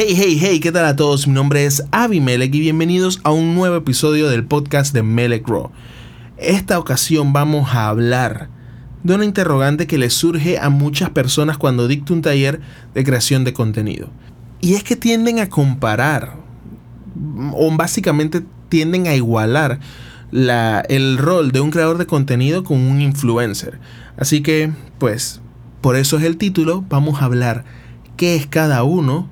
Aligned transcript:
Hey, 0.00 0.14
hey, 0.16 0.38
hey, 0.40 0.60
¿qué 0.60 0.70
tal 0.70 0.84
a 0.84 0.94
todos? 0.94 1.26
Mi 1.26 1.34
nombre 1.34 1.64
es 1.64 1.82
Abimelech 1.90 2.54
y 2.54 2.60
bienvenidos 2.60 3.18
a 3.24 3.32
un 3.32 3.56
nuevo 3.56 3.74
episodio 3.74 4.28
del 4.28 4.44
podcast 4.44 4.94
de 4.94 5.02
Melech 5.02 5.44
Raw. 5.48 5.72
Esta 6.36 6.78
ocasión 6.78 7.32
vamos 7.32 7.74
a 7.74 7.88
hablar 7.88 8.48
de 9.02 9.16
una 9.16 9.24
interrogante 9.24 9.88
que 9.88 9.98
le 9.98 10.08
surge 10.10 10.56
a 10.56 10.70
muchas 10.70 11.10
personas 11.10 11.58
cuando 11.58 11.88
dicto 11.88 12.14
un 12.14 12.22
taller 12.22 12.60
de 12.94 13.02
creación 13.02 13.42
de 13.42 13.52
contenido. 13.52 14.08
Y 14.60 14.74
es 14.74 14.84
que 14.84 14.94
tienden 14.94 15.40
a 15.40 15.48
comparar, 15.48 16.36
o 17.52 17.76
básicamente 17.76 18.44
tienden 18.68 19.08
a 19.08 19.16
igualar 19.16 19.80
el 20.30 21.18
rol 21.18 21.50
de 21.50 21.58
un 21.58 21.72
creador 21.72 21.98
de 21.98 22.06
contenido 22.06 22.62
con 22.62 22.78
un 22.78 23.00
influencer. 23.00 23.80
Así 24.16 24.42
que, 24.42 24.70
pues, 24.98 25.40
por 25.80 25.96
eso 25.96 26.18
es 26.18 26.22
el 26.22 26.36
título, 26.36 26.84
vamos 26.88 27.20
a 27.20 27.24
hablar 27.24 27.64
qué 28.16 28.36
es 28.36 28.46
cada 28.46 28.84
uno, 28.84 29.28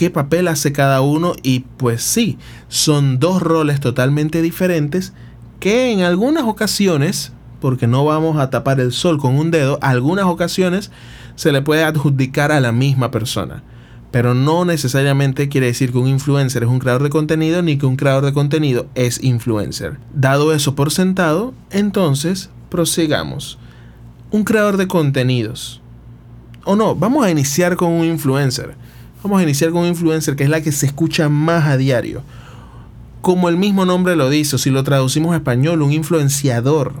qué 0.00 0.08
papel 0.08 0.48
hace 0.48 0.72
cada 0.72 1.02
uno 1.02 1.34
y 1.42 1.60
pues 1.76 2.02
sí, 2.02 2.38
son 2.68 3.18
dos 3.18 3.42
roles 3.42 3.80
totalmente 3.80 4.40
diferentes 4.40 5.12
que 5.58 5.92
en 5.92 6.00
algunas 6.00 6.44
ocasiones, 6.44 7.34
porque 7.60 7.86
no 7.86 8.06
vamos 8.06 8.38
a 8.38 8.48
tapar 8.48 8.80
el 8.80 8.92
sol 8.92 9.18
con 9.18 9.38
un 9.38 9.50
dedo, 9.50 9.78
algunas 9.82 10.24
ocasiones 10.24 10.90
se 11.34 11.52
le 11.52 11.60
puede 11.60 11.84
adjudicar 11.84 12.50
a 12.50 12.60
la 12.60 12.72
misma 12.72 13.10
persona. 13.10 13.62
Pero 14.10 14.32
no 14.32 14.64
necesariamente 14.64 15.50
quiere 15.50 15.66
decir 15.66 15.92
que 15.92 15.98
un 15.98 16.08
influencer 16.08 16.62
es 16.62 16.70
un 16.70 16.78
creador 16.78 17.02
de 17.02 17.10
contenido 17.10 17.60
ni 17.60 17.76
que 17.76 17.84
un 17.84 17.96
creador 17.96 18.24
de 18.24 18.32
contenido 18.32 18.86
es 18.94 19.22
influencer. 19.22 19.98
Dado 20.14 20.54
eso 20.54 20.74
por 20.74 20.92
sentado, 20.92 21.52
entonces 21.70 22.48
prosigamos. 22.70 23.58
Un 24.30 24.44
creador 24.44 24.78
de 24.78 24.88
contenidos. 24.88 25.82
O 26.64 26.74
no, 26.74 26.94
vamos 26.94 27.22
a 27.22 27.30
iniciar 27.30 27.76
con 27.76 27.92
un 27.92 28.06
influencer. 28.06 28.76
Vamos 29.22 29.40
a 29.40 29.42
iniciar 29.42 29.70
con 29.70 29.82
un 29.82 29.88
influencer 29.88 30.34
que 30.34 30.44
es 30.44 30.50
la 30.50 30.62
que 30.62 30.72
se 30.72 30.86
escucha 30.86 31.28
más 31.28 31.66
a 31.66 31.76
diario. 31.76 32.22
Como 33.20 33.50
el 33.50 33.58
mismo 33.58 33.84
nombre 33.84 34.16
lo 34.16 34.30
dice, 34.30 34.56
si 34.56 34.70
lo 34.70 34.82
traducimos 34.82 35.34
a 35.34 35.36
español, 35.36 35.82
un 35.82 35.92
influenciador. 35.92 36.94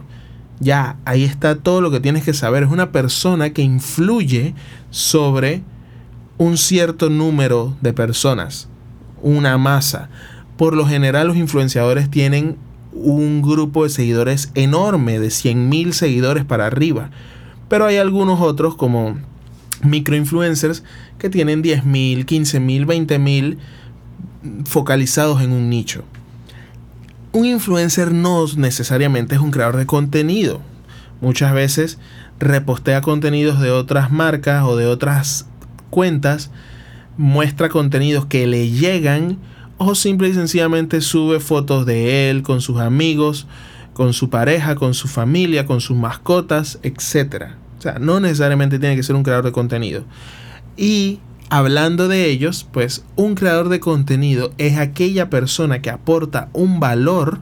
Ya, 0.58 0.98
ahí 1.06 1.24
está 1.24 1.56
todo 1.56 1.80
lo 1.80 1.90
que 1.90 2.00
tienes 2.00 2.22
que 2.22 2.34
saber. 2.34 2.64
Es 2.64 2.70
una 2.70 2.92
persona 2.92 3.50
que 3.50 3.62
influye 3.62 4.54
sobre 4.90 5.62
un 6.36 6.58
cierto 6.58 7.08
número 7.08 7.74
de 7.80 7.94
personas, 7.94 8.68
una 9.22 9.56
masa. 9.56 10.10
Por 10.58 10.76
lo 10.76 10.86
general 10.86 11.28
los 11.28 11.38
influenciadores 11.38 12.10
tienen 12.10 12.58
un 12.92 13.40
grupo 13.40 13.84
de 13.84 13.90
seguidores 13.90 14.50
enorme, 14.54 15.18
de 15.18 15.28
100.000 15.28 15.92
seguidores 15.92 16.44
para 16.44 16.66
arriba. 16.66 17.10
Pero 17.70 17.86
hay 17.86 17.96
algunos 17.96 18.42
otros 18.42 18.74
como 18.74 19.16
microinfluencers 19.82 20.82
que 21.18 21.30
tienen 21.30 21.62
10.000, 21.62 22.24
15.000, 22.24 22.86
20.000 22.86 23.56
focalizados 24.64 25.42
en 25.42 25.52
un 25.52 25.68
nicho. 25.68 26.04
Un 27.32 27.46
influencer 27.46 28.12
no 28.12 28.44
necesariamente 28.56 29.36
es 29.36 29.40
un 29.40 29.50
creador 29.50 29.76
de 29.76 29.86
contenido. 29.86 30.60
Muchas 31.20 31.52
veces 31.52 31.98
repostea 32.38 33.02
contenidos 33.02 33.60
de 33.60 33.70
otras 33.70 34.10
marcas 34.10 34.64
o 34.64 34.76
de 34.76 34.86
otras 34.86 35.46
cuentas, 35.90 36.50
muestra 37.18 37.68
contenidos 37.68 38.26
que 38.26 38.46
le 38.46 38.70
llegan 38.70 39.38
o 39.76 39.94
simple 39.94 40.28
y 40.28 40.34
sencillamente 40.34 41.00
sube 41.00 41.40
fotos 41.40 41.86
de 41.86 42.30
él 42.30 42.42
con 42.42 42.60
sus 42.60 42.80
amigos, 42.80 43.46
con 43.92 44.12
su 44.12 44.30
pareja, 44.30 44.74
con 44.74 44.94
su 44.94 45.08
familia, 45.08 45.66
con 45.66 45.80
sus 45.80 45.96
mascotas, 45.96 46.78
etc. 46.82 47.52
O 47.80 47.82
sea, 47.82 47.98
no 47.98 48.20
necesariamente 48.20 48.78
tiene 48.78 48.94
que 48.94 49.02
ser 49.02 49.16
un 49.16 49.22
creador 49.22 49.46
de 49.46 49.52
contenido. 49.52 50.04
Y 50.76 51.18
hablando 51.48 52.08
de 52.08 52.26
ellos, 52.26 52.68
pues 52.70 53.06
un 53.16 53.34
creador 53.34 53.70
de 53.70 53.80
contenido 53.80 54.52
es 54.58 54.76
aquella 54.76 55.30
persona 55.30 55.80
que 55.80 55.88
aporta 55.88 56.50
un 56.52 56.78
valor 56.78 57.38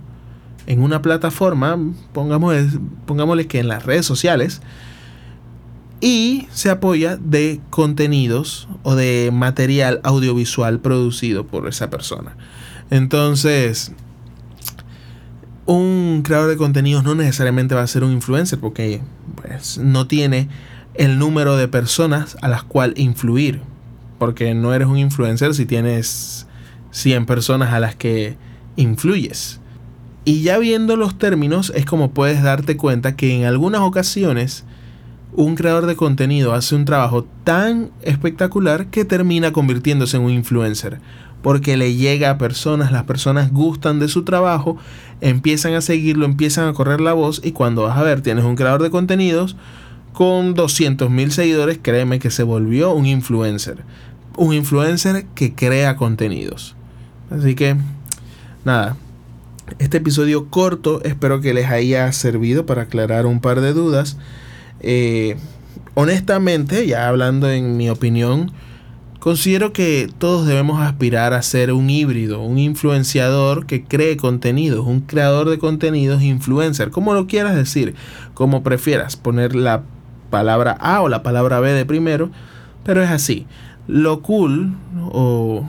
en 0.68 0.80
una 0.80 1.02
plataforma, 1.02 1.76
pongámosle 2.12 3.48
que 3.48 3.58
en 3.58 3.66
las 3.66 3.84
redes 3.84 4.06
sociales, 4.06 4.62
y 6.00 6.46
se 6.52 6.70
apoya 6.70 7.16
de 7.16 7.60
contenidos 7.70 8.68
o 8.84 8.94
de 8.94 9.30
material 9.32 10.00
audiovisual 10.04 10.78
producido 10.78 11.48
por 11.48 11.66
esa 11.66 11.90
persona. 11.90 12.36
Entonces, 12.90 13.90
un 15.68 16.22
creador 16.24 16.48
de 16.48 16.56
contenidos 16.56 17.04
no 17.04 17.14
necesariamente 17.14 17.74
va 17.74 17.82
a 17.82 17.86
ser 17.86 18.02
un 18.02 18.12
influencer 18.12 18.58
porque 18.58 19.02
pues, 19.36 19.76
no 19.76 20.06
tiene 20.06 20.48
el 20.94 21.18
número 21.18 21.58
de 21.58 21.68
personas 21.68 22.38
a 22.40 22.48
las 22.48 22.62
cuales 22.62 22.98
influir. 22.98 23.60
Porque 24.18 24.54
no 24.54 24.72
eres 24.72 24.88
un 24.88 24.96
influencer 24.96 25.54
si 25.54 25.66
tienes 25.66 26.46
100 26.90 27.26
personas 27.26 27.74
a 27.74 27.80
las 27.80 27.94
que 27.94 28.38
influyes. 28.76 29.60
Y 30.24 30.40
ya 30.40 30.58
viendo 30.58 30.96
los 30.96 31.18
términos 31.18 31.70
es 31.76 31.84
como 31.84 32.12
puedes 32.12 32.42
darte 32.42 32.78
cuenta 32.78 33.14
que 33.14 33.36
en 33.36 33.44
algunas 33.44 33.82
ocasiones 33.82 34.64
un 35.34 35.54
creador 35.54 35.84
de 35.84 35.96
contenido 35.96 36.54
hace 36.54 36.76
un 36.76 36.86
trabajo 36.86 37.26
tan 37.44 37.90
espectacular 38.00 38.86
que 38.86 39.04
termina 39.04 39.52
convirtiéndose 39.52 40.16
en 40.16 40.22
un 40.22 40.30
influencer. 40.30 40.98
Porque 41.42 41.76
le 41.76 41.94
llega 41.94 42.30
a 42.30 42.38
personas, 42.38 42.90
las 42.90 43.04
personas 43.04 43.52
gustan 43.52 44.00
de 44.00 44.08
su 44.08 44.24
trabajo, 44.24 44.76
empiezan 45.20 45.74
a 45.74 45.80
seguirlo, 45.80 46.24
empiezan 46.24 46.68
a 46.68 46.72
correr 46.72 47.00
la 47.00 47.12
voz 47.12 47.40
y 47.44 47.52
cuando 47.52 47.82
vas 47.82 47.96
a 47.96 48.02
ver, 48.02 48.22
tienes 48.22 48.44
un 48.44 48.56
creador 48.56 48.82
de 48.82 48.90
contenidos 48.90 49.56
con 50.12 50.54
200 50.54 51.10
mil 51.10 51.30
seguidores, 51.30 51.78
créeme 51.80 52.18
que 52.18 52.30
se 52.30 52.42
volvió 52.42 52.92
un 52.92 53.06
influencer. 53.06 53.84
Un 54.36 54.52
influencer 54.52 55.26
que 55.34 55.54
crea 55.54 55.96
contenidos. 55.96 56.74
Así 57.30 57.54
que, 57.54 57.76
nada, 58.64 58.96
este 59.78 59.98
episodio 59.98 60.48
corto 60.48 61.02
espero 61.04 61.40
que 61.40 61.54
les 61.54 61.66
haya 61.66 62.10
servido 62.12 62.66
para 62.66 62.82
aclarar 62.82 63.26
un 63.26 63.40
par 63.40 63.60
de 63.60 63.72
dudas. 63.72 64.16
Eh, 64.80 65.36
honestamente, 65.94 66.86
ya 66.86 67.08
hablando 67.08 67.50
en 67.50 67.76
mi 67.76 67.90
opinión, 67.90 68.52
considero 69.18 69.72
que 69.72 70.08
todos 70.18 70.46
debemos 70.46 70.80
aspirar 70.80 71.34
a 71.34 71.42
ser 71.42 71.72
un 71.72 71.90
híbrido, 71.90 72.40
un 72.40 72.58
influenciador 72.58 73.66
que 73.66 73.84
cree 73.84 74.16
contenidos, 74.16 74.86
un 74.86 75.00
creador 75.00 75.50
de 75.50 75.58
contenidos 75.58 76.22
influencer, 76.22 76.90
como 76.90 77.14
lo 77.14 77.26
quieras 77.26 77.54
decir, 77.54 77.94
como 78.34 78.62
prefieras, 78.62 79.16
poner 79.16 79.54
la 79.54 79.82
palabra 80.30 80.72
A 80.80 81.00
o 81.00 81.08
la 81.08 81.22
palabra 81.22 81.60
B 81.60 81.72
de 81.72 81.86
primero, 81.86 82.30
pero 82.84 83.02
es 83.02 83.10
así. 83.10 83.46
Lo 83.86 84.20
cool 84.22 84.74
o, 85.12 85.68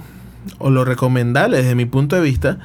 o 0.58 0.70
lo 0.70 0.86
recomendable 0.86 1.58
desde 1.58 1.76
mi 1.76 1.86
punto 1.86 2.16
de 2.16 2.22
vista 2.22 2.60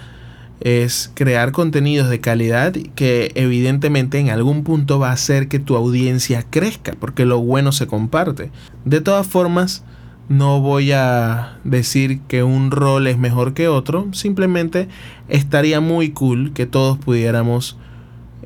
es 0.60 1.10
crear 1.14 1.52
contenidos 1.52 2.08
de 2.08 2.20
calidad 2.20 2.72
que 2.94 3.32
evidentemente 3.34 4.18
en 4.18 4.30
algún 4.30 4.64
punto 4.64 4.98
va 4.98 5.10
a 5.10 5.12
hacer 5.12 5.48
que 5.48 5.58
tu 5.58 5.76
audiencia 5.76 6.44
crezca, 6.48 6.94
porque 6.98 7.24
lo 7.24 7.40
bueno 7.40 7.72
se 7.72 7.86
comparte. 7.86 8.50
De 8.84 9.00
todas 9.00 9.26
formas, 9.26 9.84
no 10.28 10.60
voy 10.60 10.92
a 10.92 11.58
decir 11.64 12.20
que 12.28 12.42
un 12.42 12.70
rol 12.70 13.06
es 13.06 13.18
mejor 13.18 13.54
que 13.54 13.68
otro, 13.68 14.08
simplemente 14.12 14.88
estaría 15.28 15.80
muy 15.80 16.10
cool 16.10 16.52
que 16.52 16.66
todos 16.66 16.98
pudiéramos 16.98 17.76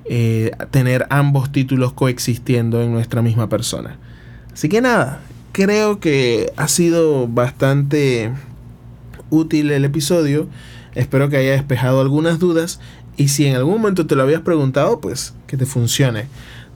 eh, 0.05 0.53
tener 0.71 1.07
ambos 1.11 1.53
títulos 1.53 1.93
coexistiendo 1.93 2.83
en 2.83 2.93
nuestra 2.93 3.23
misma 3.23 3.49
persona. 3.49 3.99
Así 4.53 4.69
que 4.69 4.81
nada, 4.81 5.21
creo 5.53 6.01
que 6.01 6.53
ha 6.57 6.67
sido 6.69 7.29
bastante 7.29 8.33
útil 9.31 9.71
el 9.71 9.85
episodio. 9.85 10.49
Espero 10.95 11.29
que 11.29 11.37
haya 11.37 11.53
despejado 11.53 12.01
algunas 12.01 12.39
dudas 12.39 12.81
y 13.17 13.29
si 13.29 13.47
en 13.47 13.57
algún 13.57 13.75
momento 13.75 14.07
te 14.07 14.17
lo 14.17 14.23
habías 14.23 14.41
preguntado, 14.41 15.01
pues 15.01 15.35
que 15.47 15.57
te 15.57 15.67
funcione. 15.67 16.27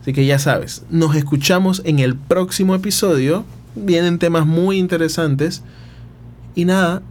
Así 0.01 0.13
que 0.13 0.27
ya 0.27 0.39
sabes, 0.39 0.85
nos 0.91 1.15
escuchamos 1.17 1.81
en 1.85 2.01
el 2.01 2.17
próximo 2.17 2.75
episodio. 2.75 3.45
Vienen 3.75 4.19
temas 4.19 4.47
muy 4.47 4.79
interesantes. 4.79 5.63
Y 6.55 6.65
nada, 6.65 7.03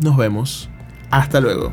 nos 0.00 0.16
vemos. 0.16 0.68
Hasta 1.10 1.40
luego. 1.40 1.72